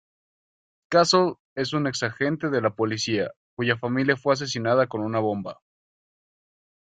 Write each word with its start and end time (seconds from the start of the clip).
Castle 0.89 1.35
es 1.53 1.73
un 1.73 1.85
ex-agente 1.85 2.49
de 2.49 2.59
la 2.59 2.71
policía, 2.73 3.35
cuya 3.55 3.77
familia 3.77 4.17
fue 4.17 4.33
asesinada 4.33 4.87
con 4.87 5.01
una 5.01 5.19
bomba. 5.19 5.59